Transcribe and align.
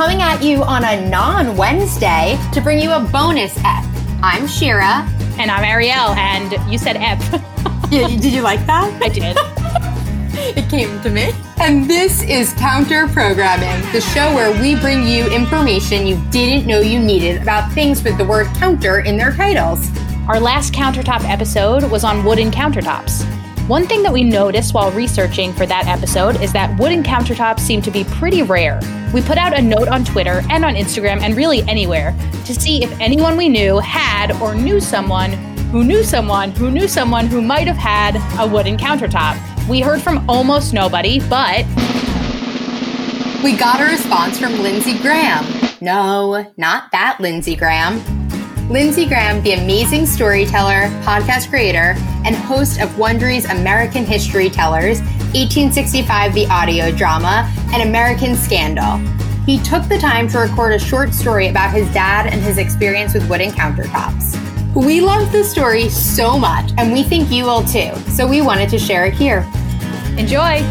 coming 0.00 0.22
at 0.22 0.42
you 0.42 0.62
on 0.62 0.82
a 0.82 1.10
non 1.10 1.54
Wednesday 1.58 2.38
to 2.54 2.60
bring 2.62 2.80
you 2.80 2.90
a 2.90 3.00
bonus 3.12 3.54
ep. 3.58 3.84
I'm 4.22 4.46
Shira. 4.46 5.06
And 5.38 5.50
I'm 5.50 5.62
Ariel, 5.62 6.14
and 6.16 6.52
you 6.72 6.78
said 6.78 6.96
ep. 6.96 7.20
yeah, 7.90 8.06
did 8.06 8.32
you 8.32 8.40
like 8.40 8.64
that? 8.64 8.90
I 9.02 9.08
did. 9.10 9.36
it 10.56 10.70
came 10.70 11.02
to 11.02 11.10
me. 11.10 11.32
And 11.58 11.86
this 11.86 12.22
is 12.22 12.54
Counter 12.54 13.08
Programming, 13.08 13.92
the 13.92 14.00
show 14.00 14.34
where 14.34 14.50
we 14.62 14.74
bring 14.74 15.06
you 15.06 15.26
information 15.26 16.06
you 16.06 16.16
didn't 16.30 16.66
know 16.66 16.80
you 16.80 16.98
needed 16.98 17.42
about 17.42 17.70
things 17.74 18.02
with 18.02 18.16
the 18.16 18.24
word 18.24 18.46
counter 18.56 19.00
in 19.00 19.18
their 19.18 19.32
titles. 19.32 19.86
Our 20.28 20.40
last 20.40 20.72
countertop 20.72 21.28
episode 21.28 21.84
was 21.90 22.04
on 22.04 22.24
wooden 22.24 22.50
countertops. 22.50 23.39
One 23.70 23.86
thing 23.86 24.02
that 24.02 24.12
we 24.12 24.24
noticed 24.24 24.74
while 24.74 24.90
researching 24.90 25.52
for 25.52 25.64
that 25.64 25.86
episode 25.86 26.42
is 26.42 26.52
that 26.54 26.76
wooden 26.80 27.04
countertops 27.04 27.60
seem 27.60 27.80
to 27.82 27.90
be 27.92 28.02
pretty 28.02 28.42
rare. 28.42 28.80
We 29.14 29.22
put 29.22 29.38
out 29.38 29.56
a 29.56 29.62
note 29.62 29.86
on 29.86 30.04
Twitter 30.04 30.42
and 30.50 30.64
on 30.64 30.74
Instagram 30.74 31.22
and 31.22 31.36
really 31.36 31.62
anywhere 31.68 32.10
to 32.46 32.52
see 32.52 32.82
if 32.82 32.90
anyone 32.98 33.36
we 33.36 33.48
knew 33.48 33.78
had 33.78 34.32
or 34.42 34.56
knew 34.56 34.80
someone 34.80 35.34
who 35.70 35.84
knew 35.84 36.02
someone 36.02 36.50
who 36.50 36.72
knew 36.72 36.88
someone 36.88 37.28
who 37.28 37.40
might 37.40 37.68
have 37.68 37.76
had 37.76 38.16
a 38.40 38.52
wooden 38.52 38.76
countertop. 38.76 39.38
We 39.68 39.80
heard 39.80 40.02
from 40.02 40.28
almost 40.28 40.72
nobody, 40.74 41.20
but. 41.28 41.64
We 43.44 43.56
got 43.56 43.80
a 43.80 43.84
response 43.84 44.36
from 44.36 44.60
Lindsey 44.64 44.98
Graham. 44.98 45.46
No, 45.80 46.52
not 46.56 46.90
that 46.90 47.18
Lindsey 47.20 47.54
Graham. 47.54 48.19
Lindsey 48.70 49.04
Graham, 49.04 49.42
the 49.42 49.54
amazing 49.54 50.06
storyteller, 50.06 50.86
podcast 51.02 51.48
creator, 51.48 51.96
and 52.24 52.36
host 52.36 52.80
of 52.80 52.88
Wondery's 52.90 53.44
American 53.46 54.04
History 54.04 54.48
Tellers, 54.48 55.00
1865 55.34 56.32
The 56.32 56.46
Audio 56.46 56.92
Drama, 56.92 57.52
and 57.72 57.82
American 57.82 58.36
Scandal. 58.36 58.98
He 59.44 59.58
took 59.58 59.82
the 59.88 59.98
time 59.98 60.28
to 60.28 60.38
record 60.38 60.72
a 60.72 60.78
short 60.78 61.12
story 61.12 61.48
about 61.48 61.74
his 61.74 61.92
dad 61.92 62.32
and 62.32 62.40
his 62.40 62.58
experience 62.58 63.12
with 63.12 63.28
wooden 63.28 63.50
countertops. 63.50 64.36
We 64.72 65.00
love 65.00 65.32
the 65.32 65.42
story 65.42 65.88
so 65.88 66.38
much, 66.38 66.70
and 66.78 66.92
we 66.92 67.02
think 67.02 67.28
you 67.28 67.46
will 67.46 67.64
too, 67.64 67.92
so 68.08 68.24
we 68.24 68.40
wanted 68.40 68.70
to 68.70 68.78
share 68.78 69.04
it 69.04 69.14
here. 69.14 69.40
Enjoy! 70.16 70.62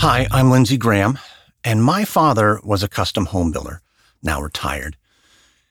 Hi, 0.00 0.26
I'm 0.32 0.50
Lindsey 0.50 0.76
Graham, 0.76 1.16
and 1.62 1.80
my 1.80 2.04
father 2.04 2.58
was 2.64 2.82
a 2.82 2.88
custom 2.88 3.26
home 3.26 3.52
builder 3.52 3.82
now 4.22 4.40
retired. 4.40 4.96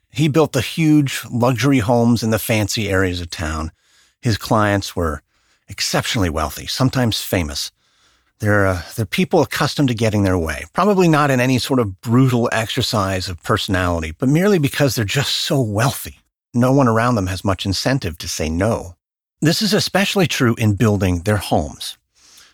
He 0.09 0.28
built 0.28 0.53
the 0.53 0.62
huge 0.62 1.22
luxury 1.30 1.80
homes 1.80 2.23
in 2.23 2.31
the 2.31 2.40
fancy 2.40 2.89
areas 2.89 3.22
of 3.22 3.30
town. 3.30 3.72
His 4.22 4.38
clients 4.38 4.95
were 4.95 5.22
exceptionally 5.67 6.30
wealthy, 6.30 6.66
sometimes 6.66 7.22
famous. 7.22 7.72
They're, 8.39 8.67
uh, 8.67 8.81
they're 8.95 9.06
people 9.06 9.42
accustomed 9.42 9.89
to 9.89 9.95
getting 9.95 10.23
their 10.23 10.38
way, 10.38 10.66
probably 10.73 11.08
not 11.08 11.31
in 11.31 11.39
any 11.39 11.58
sort 11.58 11.80
of 11.80 12.02
brutal 12.02 12.50
exercise 12.52 13.28
of 13.30 13.42
personality, 13.44 14.12
but 14.12 14.30
merely 14.30 14.59
because 14.59 14.95
they're 14.95 15.06
just 15.06 15.34
so 15.34 15.59
wealthy. 15.59 16.20
No 16.54 16.72
one 16.72 16.88
around 16.88 17.16
them 17.16 17.28
has 17.28 17.44
much 17.44 17.66
incentive 17.66 18.17
to 18.20 18.28
say 18.28 18.50
no. 18.50 18.95
This 19.42 19.61
is 19.61 19.73
especially 19.73 20.28
true 20.28 20.56
in 20.58 20.76
building 20.76 21.22
their 21.22 21.38
homes. 21.38 21.98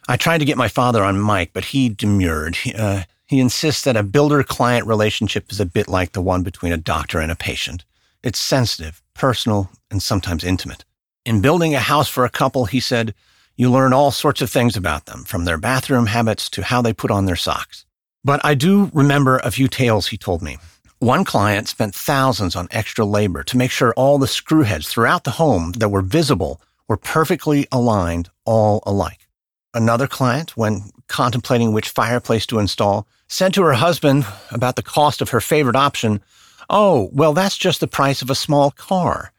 I 0.07 0.17
tried 0.17 0.39
to 0.39 0.45
get 0.45 0.57
my 0.57 0.67
father 0.67 1.03
on 1.03 1.25
mic, 1.25 1.53
but 1.53 1.65
he 1.65 1.87
demurred. 1.87 2.57
Uh, 2.77 3.03
he 3.33 3.39
insists 3.39 3.83
that 3.83 3.97
a 3.97 4.03
builder 4.03 4.43
client 4.43 4.85
relationship 4.85 5.51
is 5.51 5.59
a 5.59 5.65
bit 5.65 5.87
like 5.87 6.11
the 6.11 6.21
one 6.21 6.43
between 6.43 6.71
a 6.71 6.77
doctor 6.77 7.19
and 7.19 7.31
a 7.31 7.35
patient. 7.35 7.83
It's 8.23 8.39
sensitive, 8.39 9.01
personal, 9.13 9.71
and 9.89 10.01
sometimes 10.03 10.43
intimate. 10.43 10.85
In 11.25 11.41
building 11.41 11.73
a 11.73 11.79
house 11.79 12.07
for 12.07 12.25
a 12.25 12.29
couple, 12.29 12.65
he 12.65 12.79
said, 12.79 13.13
you 13.55 13.71
learn 13.71 13.93
all 13.93 14.11
sorts 14.11 14.41
of 14.41 14.49
things 14.49 14.75
about 14.75 15.05
them, 15.05 15.23
from 15.23 15.45
their 15.45 15.57
bathroom 15.57 16.07
habits 16.07 16.49
to 16.51 16.63
how 16.63 16.81
they 16.81 16.93
put 16.93 17.11
on 17.11 17.25
their 17.25 17.35
socks. 17.35 17.85
But 18.23 18.39
I 18.43 18.53
do 18.53 18.89
remember 18.93 19.37
a 19.37 19.51
few 19.51 19.67
tales 19.67 20.07
he 20.07 20.17
told 20.17 20.41
me. 20.41 20.57
One 20.99 21.25
client 21.25 21.67
spent 21.67 21.93
thousands 21.93 22.55
on 22.55 22.67
extra 22.71 23.03
labor 23.03 23.43
to 23.43 23.57
make 23.57 23.71
sure 23.71 23.93
all 23.95 24.17
the 24.17 24.27
screw 24.27 24.63
heads 24.63 24.87
throughout 24.87 25.23
the 25.23 25.31
home 25.31 25.73
that 25.73 25.89
were 25.89 26.01
visible 26.01 26.61
were 26.87 26.97
perfectly 26.97 27.67
aligned, 27.71 28.29
all 28.45 28.81
alike. 28.85 29.27
Another 29.73 30.07
client, 30.07 30.55
when 30.55 30.91
contemplating 31.07 31.73
which 31.73 31.89
fireplace 31.89 32.45
to 32.47 32.59
install, 32.59 33.07
said 33.33 33.51
to 33.51 33.63
her 33.63 33.73
husband 33.73 34.27
about 34.51 34.75
the 34.75 34.83
cost 34.83 35.19
of 35.19 35.31
her 35.31 35.41
favorite 35.41 35.75
option, 35.75 36.21
Oh, 36.69 37.09
well, 37.11 37.33
that's 37.33 37.57
just 37.57 37.79
the 37.79 37.87
price 37.87 38.21
of 38.21 38.29
a 38.29 38.35
small 38.35 38.69
car. 38.69 39.33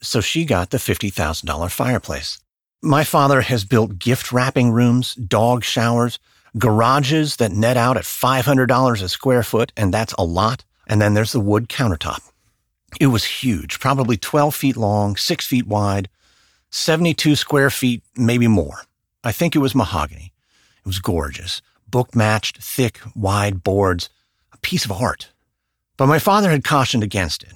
So 0.00 0.20
she 0.20 0.44
got 0.44 0.70
the 0.70 0.78
$50,000 0.78 1.70
fireplace. 1.72 2.38
My 2.82 3.02
father 3.02 3.40
has 3.40 3.64
built 3.64 3.98
gift 3.98 4.30
wrapping 4.30 4.70
rooms, 4.70 5.16
dog 5.16 5.64
showers, 5.64 6.20
garages 6.56 7.36
that 7.36 7.50
net 7.50 7.76
out 7.76 7.96
at 7.96 8.04
$500 8.04 9.02
a 9.02 9.08
square 9.08 9.42
foot, 9.42 9.72
and 9.76 9.92
that's 9.92 10.14
a 10.16 10.24
lot. 10.24 10.64
And 10.86 11.02
then 11.02 11.14
there's 11.14 11.32
the 11.32 11.40
wood 11.40 11.68
countertop. 11.68 12.20
It 13.00 13.08
was 13.08 13.24
huge, 13.24 13.80
probably 13.80 14.16
12 14.16 14.54
feet 14.54 14.76
long, 14.76 15.16
6 15.16 15.46
feet 15.46 15.66
wide, 15.66 16.08
72 16.70 17.34
square 17.34 17.70
feet, 17.70 18.04
maybe 18.16 18.46
more. 18.46 18.84
I 19.24 19.32
think 19.32 19.56
it 19.56 19.60
was 19.60 19.74
mahogany. 19.74 20.32
It 20.78 20.86
was 20.86 21.00
gorgeous. 21.00 21.60
Book 21.92 22.16
matched, 22.16 22.56
thick, 22.56 22.98
wide 23.14 23.62
boards. 23.62 24.08
A 24.54 24.56
piece 24.56 24.86
of 24.86 24.90
art. 24.90 25.30
But 25.98 26.06
my 26.06 26.18
father 26.18 26.50
had 26.50 26.64
cautioned 26.64 27.04
against 27.04 27.42
it. 27.42 27.52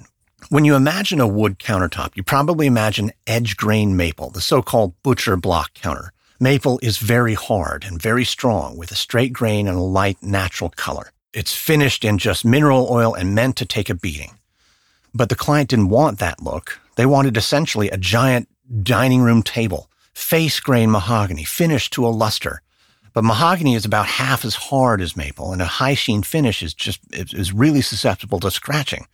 When 0.51 0.67
you 0.67 0.77
imagine 0.77 1.21
a 1.21 1.27
wood 1.27 1.59
countertop, 1.59 2.15
you 2.17 2.23
probably 2.23 2.67
imagine 2.67 3.13
edge 3.27 3.57
grain 3.57 3.97
maple, 3.97 4.29
the 4.29 4.43
so-called 4.43 4.93
butcher 5.03 5.39
block 5.39 5.73
counter. 5.73 6.13
Maple 6.39 6.79
is 6.83 6.99
very 6.99 7.33
hard 7.33 7.83
and 7.83 8.01
very 8.01 8.25
strong 8.27 8.77
with 8.77 8.91
a 8.91 8.95
straight 8.95 9.33
grain 9.33 9.67
and 9.67 9.79
a 9.79 9.81
light 9.81 10.23
natural 10.23 10.69
color. 10.69 11.13
It's 11.33 11.57
finished 11.57 12.05
in 12.05 12.19
just 12.19 12.45
mineral 12.45 12.89
oil 12.91 13.15
and 13.15 13.35
meant 13.35 13.57
to 13.57 13.65
take 13.65 13.89
a 13.89 13.95
beating. 13.95 14.37
But 15.15 15.31
the 15.31 15.35
client 15.35 15.71
didn't 15.71 15.89
want 15.89 16.19
that 16.19 16.43
look. 16.43 16.79
They 16.97 17.07
wanted 17.07 17.39
essentially 17.39 17.89
a 17.89 17.97
giant 17.97 18.51
dining 18.83 19.23
room 19.23 19.43
table 19.43 19.91
face 20.13 20.61
grain 20.61 20.91
mahogany, 20.91 21.45
finished 21.45 21.95
to 21.95 22.07
a 22.07 22.09
luster. 22.09 22.61
But 23.17 23.25
mahogany 23.25 23.75
is 23.75 23.87
about 23.87 24.05
half 24.05 24.45
as 24.45 24.55
hard 24.57 25.01
as 25.01 25.17
maple, 25.17 25.51
and 25.51 25.63
a 25.63 25.65
high 25.81 25.95
sheen 25.95 26.23
finish 26.23 26.63
is 26.63 26.75
just 26.75 27.01
is 27.15 27.51
really 27.51 27.81
susceptible 27.81 28.41
to 28.41 28.51
scratching. 28.51 29.07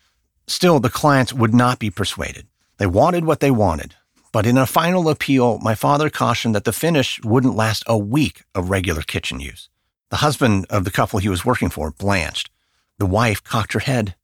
Still, 0.48 0.80
the 0.80 0.90
clients 0.90 1.32
would 1.32 1.54
not 1.54 1.78
be 1.78 1.88
persuaded. 1.88 2.48
They 2.78 2.86
wanted 2.86 3.26
what 3.26 3.38
they 3.38 3.52
wanted. 3.52 3.94
But 4.32 4.44
in 4.44 4.58
a 4.58 4.66
final 4.66 5.08
appeal, 5.08 5.60
my 5.60 5.76
father 5.76 6.10
cautioned 6.10 6.52
that 6.56 6.64
the 6.64 6.72
finish 6.72 7.22
wouldn't 7.22 7.54
last 7.54 7.84
a 7.86 7.96
week 7.96 8.42
of 8.56 8.70
regular 8.70 9.02
kitchen 9.02 9.38
use. 9.38 9.68
The 10.10 10.16
husband 10.16 10.66
of 10.69 10.82
the 10.82 10.90
couple 10.90 11.20
he 11.20 11.28
was 11.28 11.44
working 11.44 11.70
for 11.70 11.92
blanched. 11.92 12.50
The 12.98 13.06
wife 13.06 13.44
cocked 13.44 13.72
her 13.74 13.86
head. 13.86 14.16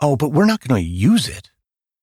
Oh, 0.00 0.14
but 0.14 0.30
we're 0.30 0.46
not 0.46 0.60
going 0.60 0.80
to 0.80 0.88
use 0.88 1.28
it. 1.28 1.50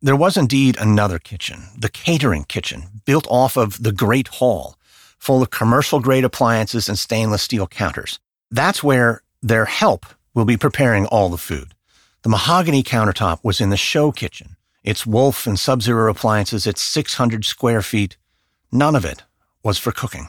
There 0.02 0.18
was 0.18 0.36
indeed 0.36 0.76
another 0.78 1.20
kitchen, 1.20 1.70
the 1.78 1.88
catering 1.88 2.44
kitchen, 2.44 3.02
built 3.06 3.26
off 3.30 3.56
of 3.56 3.82
the 3.82 3.94
Great 3.94 4.28
Hall, 4.28 4.78
full 5.24 5.42
of 5.42 5.50
commercial 5.50 6.02
grade 6.02 6.26
appliances 6.26 6.90
and 6.90 7.00
stainless 7.00 7.42
steel 7.42 7.66
counters. 7.66 8.20
That's 8.52 8.84
where 8.84 9.22
their 9.42 9.64
help 9.64 10.06
will 10.34 10.44
be 10.44 10.58
preparing 10.58 11.06
all 11.06 11.30
the 11.30 11.38
food. 11.38 11.74
The 12.24 12.30
mahogany 12.30 12.84
countertop 12.84 13.40
was 13.42 13.62
in 13.62 13.70
the 13.70 13.78
show 13.78 14.12
kitchen. 14.12 14.58
Its 14.84 15.06
Wolf 15.06 15.48
and 15.48 15.58
Sub-Zero 15.58 16.12
appliances, 16.12 16.68
its 16.68 16.82
600 16.82 17.46
square 17.46 17.82
feet. 17.82 18.18
None 18.70 18.98
of 18.98 19.06
it 19.06 19.24
was 19.64 19.78
for 19.78 19.94
cooking. 19.94 20.28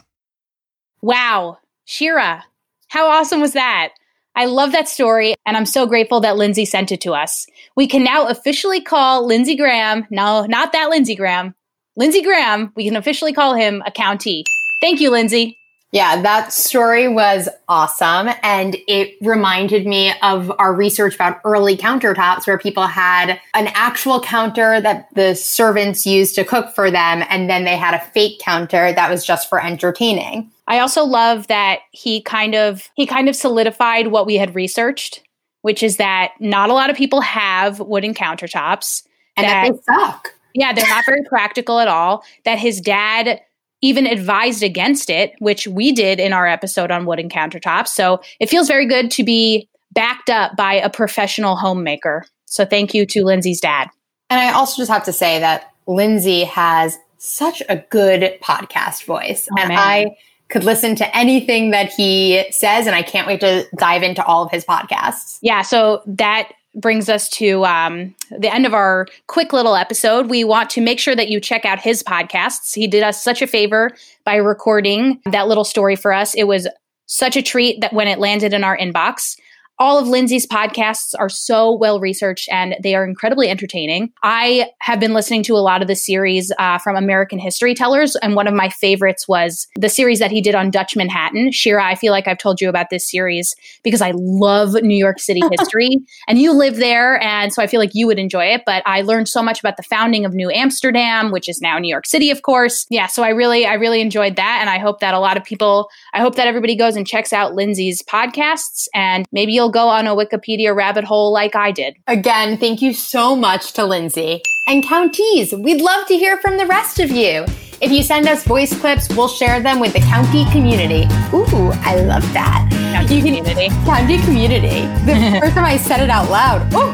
Wow. 1.01 1.57
Shira, 1.83 2.45
how 2.87 3.07
awesome 3.07 3.41
was 3.41 3.51
that? 3.51 3.89
I 4.33 4.45
love 4.45 4.71
that 4.71 4.87
story, 4.87 5.35
and 5.45 5.57
I'm 5.57 5.65
so 5.65 5.85
grateful 5.85 6.21
that 6.21 6.37
Lindsey 6.37 6.63
sent 6.63 6.93
it 6.93 7.01
to 7.01 7.13
us. 7.13 7.45
We 7.75 7.85
can 7.85 8.03
now 8.03 8.27
officially 8.27 8.79
call 8.79 9.25
Lindsey 9.25 9.57
Graham, 9.57 10.07
no, 10.09 10.45
not 10.45 10.71
that 10.71 10.89
Lindsey 10.89 11.15
Graham, 11.15 11.53
Lindsey 11.97 12.21
Graham, 12.21 12.73
we 12.75 12.83
can 12.85 12.97
officially 12.97 13.31
call 13.31 13.53
him 13.53 13.81
a 13.85 13.91
county. 13.91 14.43
Thank 14.81 15.01
you, 15.01 15.09
Lindsey. 15.11 15.57
Yeah, 15.95 16.21
that 16.23 16.51
story 16.51 17.07
was 17.07 17.47
awesome. 17.69 18.29
And 18.43 18.75
it 18.85 19.15
reminded 19.21 19.87
me 19.87 20.13
of 20.21 20.51
our 20.59 20.73
research 20.73 21.15
about 21.15 21.39
early 21.45 21.77
countertops 21.77 22.45
where 22.45 22.57
people 22.57 22.85
had 22.85 23.39
an 23.53 23.67
actual 23.73 24.19
counter 24.19 24.81
that 24.81 25.07
the 25.15 25.35
servants 25.35 26.05
used 26.05 26.35
to 26.35 26.43
cook 26.43 26.75
for 26.75 26.91
them. 26.91 27.23
And 27.29 27.49
then 27.49 27.63
they 27.63 27.77
had 27.77 27.93
a 27.93 28.03
fake 28.11 28.39
counter 28.39 28.91
that 28.91 29.09
was 29.09 29.25
just 29.25 29.47
for 29.47 29.63
entertaining. 29.63 30.51
I 30.67 30.79
also 30.79 31.05
love 31.05 31.47
that 31.47 31.79
he 31.91 32.21
kind 32.21 32.55
of 32.55 32.89
he 32.95 33.05
kind 33.05 33.29
of 33.29 33.35
solidified 33.35 34.07
what 34.07 34.25
we 34.25 34.35
had 34.35 34.53
researched, 34.53 35.23
which 35.61 35.81
is 35.81 35.95
that 35.95 36.33
not 36.41 36.69
a 36.69 36.73
lot 36.73 36.89
of 36.89 36.97
people 36.97 37.21
have 37.21 37.79
wooden 37.79 38.13
countertops. 38.13 39.03
And 39.37 39.45
that, 39.45 39.63
that 39.63 39.73
they 39.73 39.93
suck. 39.93 40.33
Yeah, 40.53 40.73
they're 40.73 40.89
not 40.89 41.05
very 41.05 41.23
practical 41.23 41.79
at 41.79 41.87
all. 41.87 42.25
That 42.43 42.59
his 42.59 42.81
dad 42.81 43.39
even 43.85 44.07
advised 44.07 44.63
against 44.63 45.11
it, 45.11 45.33
which 45.37 45.67
we 45.67 45.91
did 45.91 46.19
in 46.19 46.33
our 46.33 46.47
episode 46.47 46.89
on 46.89 47.05
wooden 47.05 47.29
countertops. 47.29 47.89
So 47.89 48.19
it 48.39 48.49
feels 48.49 48.67
very 48.67 48.87
good 48.87 49.11
to 49.11 49.23
be 49.23 49.69
backed 49.93 50.29
up 50.29 50.55
by 50.57 50.73
a 50.73 50.89
professional 50.89 51.55
homemaker. 51.55 52.25
So 52.45 52.65
thank 52.65 52.95
you 52.95 53.05
to 53.05 53.23
Lindsey's 53.23 53.61
dad. 53.61 53.89
And 54.31 54.39
I 54.39 54.51
also 54.51 54.81
just 54.81 54.91
have 54.91 55.03
to 55.03 55.13
say 55.13 55.39
that 55.39 55.71
Lindsey 55.85 56.45
has 56.45 56.97
such 57.17 57.61
a 57.69 57.77
good 57.91 58.39
podcast 58.41 59.05
voice. 59.05 59.47
Oh, 59.51 59.61
and 59.61 59.69
man. 59.69 59.77
I 59.77 60.17
could 60.49 60.63
listen 60.63 60.95
to 60.95 61.15
anything 61.17 61.69
that 61.71 61.91
he 61.91 62.43
says. 62.49 62.87
And 62.87 62.95
I 62.95 63.03
can't 63.03 63.27
wait 63.27 63.39
to 63.41 63.65
dive 63.77 64.01
into 64.01 64.25
all 64.25 64.43
of 64.43 64.51
his 64.51 64.65
podcasts. 64.65 65.37
Yeah. 65.41 65.61
So 65.61 66.01
that 66.07 66.53
brings 66.75 67.09
us 67.09 67.29
to 67.29 67.65
um, 67.65 68.13
the 68.37 68.53
end 68.53 68.65
of 68.65 68.73
our 68.73 69.07
quick 69.27 69.53
little 69.53 69.75
episode. 69.75 70.29
We 70.29 70.43
want 70.43 70.69
to 70.71 70.81
make 70.81 70.99
sure 70.99 71.15
that 71.15 71.29
you 71.29 71.39
check 71.39 71.65
out 71.65 71.79
his 71.79 72.03
podcasts. 72.03 72.75
He 72.75 72.87
did 72.87 73.03
us 73.03 73.23
such 73.23 73.41
a 73.41 73.47
favor 73.47 73.91
by 74.23 74.35
recording 74.35 75.21
that 75.25 75.47
little 75.47 75.63
story 75.63 75.95
for 75.95 76.13
us. 76.13 76.33
It 76.35 76.43
was 76.45 76.67
such 77.07 77.35
a 77.35 77.41
treat 77.41 77.81
that 77.81 77.93
when 77.93 78.07
it 78.07 78.19
landed 78.19 78.53
in 78.53 78.63
our 78.63 78.77
inbox, 78.77 79.39
all 79.77 79.99
of 79.99 80.07
Lindsey's 80.07 80.47
podcasts 80.47 81.13
are 81.19 81.29
so 81.29 81.71
well 81.71 81.99
researched 81.99 82.47
and 82.51 82.75
they 82.81 82.95
are 82.95 83.05
incredibly 83.05 83.49
entertaining. 83.49 84.11
I 84.23 84.69
have 84.79 84.99
been 84.99 85.13
listening 85.13 85.43
to 85.43 85.55
a 85.55 85.59
lot 85.59 85.81
of 85.81 85.87
the 85.87 85.95
series 85.95 86.51
uh, 86.59 86.77
from 86.77 86.95
American 86.95 87.39
History 87.39 87.73
Tellers, 87.73 88.15
and 88.17 88.35
one 88.35 88.47
of 88.47 88.53
my 88.53 88.69
favorites 88.69 89.27
was 89.27 89.67
the 89.75 89.89
series 89.89 90.19
that 90.19 90.31
he 90.31 90.41
did 90.41 90.55
on 90.55 90.71
Dutch 90.71 90.95
Manhattan. 90.95 91.51
Shira, 91.51 91.83
I 91.85 91.95
feel 91.95 92.11
like 92.11 92.27
I've 92.27 92.37
told 92.37 92.61
you 92.61 92.69
about 92.69 92.89
this 92.89 93.09
series 93.09 93.53
because 93.83 94.01
I 94.01 94.11
love 94.15 94.73
New 94.81 94.95
York 94.95 95.19
City 95.19 95.41
history, 95.59 95.97
and 96.27 96.39
you 96.39 96.53
live 96.53 96.77
there, 96.77 97.21
and 97.21 97.51
so 97.51 97.61
I 97.61 97.67
feel 97.67 97.79
like 97.79 97.91
you 97.93 98.07
would 98.07 98.19
enjoy 98.19 98.45
it. 98.45 98.63
But 98.65 98.83
I 98.85 99.01
learned 99.01 99.27
so 99.27 99.43
much 99.43 99.59
about 99.59 99.77
the 99.77 99.83
founding 99.83 100.25
of 100.25 100.33
New 100.33 100.49
Amsterdam, 100.49 101.31
which 101.31 101.49
is 101.49 101.61
now 101.61 101.77
New 101.79 101.89
York 101.89 102.05
City, 102.05 102.31
of 102.31 102.41
course. 102.43 102.85
Yeah, 102.89 103.07
so 103.07 103.23
I 103.23 103.29
really, 103.29 103.65
I 103.65 103.73
really 103.73 104.01
enjoyed 104.01 104.37
that, 104.37 104.59
and 104.61 104.69
I 104.69 104.79
hope 104.79 104.99
that 105.01 105.13
a 105.13 105.19
lot 105.19 105.37
of 105.37 105.43
people, 105.43 105.89
I 106.13 106.21
hope 106.21 106.35
that 106.35 106.47
everybody 106.47 106.75
goes 106.75 106.95
and 106.95 107.05
checks 107.05 107.33
out 107.33 107.55
Lindsey's 107.55 108.01
podcasts, 108.03 108.87
and 108.93 109.25
maybe 109.31 109.53
you'll 109.53 109.64
go 109.69 109.87
on 109.87 110.07
a 110.07 110.15
Wikipedia 110.15 110.75
rabbit 110.75 111.03
hole 111.03 111.31
like 111.31 111.55
I 111.55 111.71
did. 111.71 111.95
Again, 112.07 112.57
thank 112.57 112.81
you 112.81 112.93
so 112.93 113.35
much 113.35 113.73
to 113.73 113.85
Lindsey. 113.85 114.41
And 114.67 114.83
counties, 114.83 115.53
we'd 115.53 115.81
love 115.81 116.07
to 116.07 116.15
hear 116.15 116.37
from 116.37 116.57
the 116.57 116.65
rest 116.65 116.99
of 116.99 117.11
you. 117.11 117.45
If 117.81 117.91
you 117.91 118.03
send 118.03 118.27
us 118.27 118.43
voice 118.43 118.77
clips, 118.79 119.09
we'll 119.09 119.27
share 119.27 119.59
them 119.59 119.79
with 119.79 119.93
the 119.93 119.99
county 119.99 120.45
community. 120.51 121.03
Ooh, 121.33 121.71
I 121.83 121.95
love 121.95 122.23
that. 122.33 122.69
County 122.93 123.21
community. 123.21 123.69
County 123.85 124.17
community. 124.19 124.81
The 125.05 125.39
first 125.41 125.55
time 125.55 125.65
I 125.65 125.77
said 125.77 126.01
it 126.01 126.09
out 126.09 126.29
loud. 126.29 126.73
Ooh. 126.73 126.93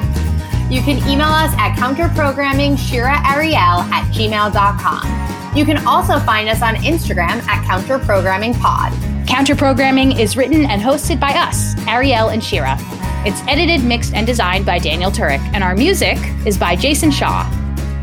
You 0.74 0.81
can 0.81 0.97
email 1.07 1.27
us 1.27 1.53
at 1.57 1.75
counterprogrammingshiraariel 1.77 3.91
at 3.91 4.12
gmail.com. 4.13 5.56
You 5.56 5.65
can 5.65 5.85
also 5.85 6.17
find 6.19 6.50
us 6.50 6.62
on 6.62 6.75
Instagram 6.75 7.45
at 7.45 7.63
counterprogrammingpod. 7.65 9.11
Counterprogramming 9.25 10.19
is 10.19 10.35
written 10.35 10.65
and 10.65 10.81
hosted 10.81 11.19
by 11.19 11.31
us, 11.31 11.75
Ariel 11.88 12.29
and 12.29 12.44
Shira. 12.44 12.75
It's 13.25 13.41
edited, 13.47 13.83
mixed, 13.83 14.13
and 14.13 14.25
designed 14.25 14.65
by 14.65 14.79
Daniel 14.79 15.12
Turek, 15.12 15.39
and 15.53 15.63
our 15.63 15.75
music 15.75 16.18
is 16.45 16.57
by 16.57 16.75
Jason 16.75 17.12
Shaw. 17.12 17.44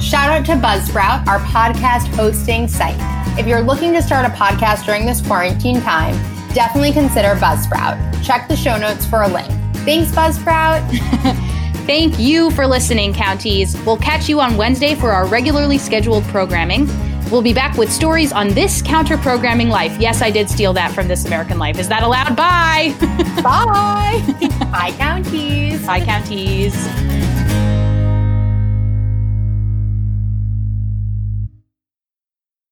Shout 0.00 0.31
out 0.31 0.47
to 0.47 0.53
Buzzsprout, 0.53 1.26
our 1.26 1.41
podcast 1.41 2.06
hosting 2.15 2.69
site. 2.69 2.97
If 3.38 3.47
you're 3.47 3.62
looking 3.62 3.93
to 3.94 4.03
start 4.03 4.26
a 4.26 4.31
podcast 4.31 4.87
during 4.87 5.06
this 5.06 5.20
quarantine 5.20 5.81
time, 5.81 6.15
definitely 6.55 6.93
consider 6.93 7.35
Buzzsprout. 7.35 8.25
Check 8.25 8.49
the 8.49 8.56
show 8.56 8.79
notes 8.79 9.05
for 9.05 9.23
a 9.23 9.29
link. 9.29 9.49
Thanks, 9.85 10.12
Buzzsprout. 10.12 10.88
Thank 11.87 12.19
you 12.19 12.50
for 12.53 12.67
listening, 12.67 13.12
counties. 13.12 13.76
We'll 13.85 13.97
catch 13.97 14.29
you 14.29 14.41
on 14.41 14.56
Wednesday 14.56 14.94
for 14.94 15.11
our 15.11 15.26
regularly 15.26 15.79
scheduled 15.79 16.23
programming. 16.25 16.87
We'll 17.31 17.43
be 17.43 17.53
back 17.53 17.77
with 17.77 17.93
stories 17.93 18.33
on 18.33 18.49
this 18.49 18.81
counter 18.81 19.19
programming 19.19 19.69
life. 19.69 19.95
Yes, 20.01 20.23
I 20.23 20.31
did 20.31 20.49
steal 20.49 20.73
that 20.73 20.93
from 20.93 21.09
This 21.09 21.27
American 21.27 21.59
Life. 21.59 21.79
Is 21.79 21.89
that 21.89 22.03
allowed? 22.03 22.35
Bye. 22.37 22.95
Bye. 23.43 24.49
Bye, 24.71 24.93
counties. 24.97 25.85
Bye, 25.87 26.01
counties. 26.01 27.28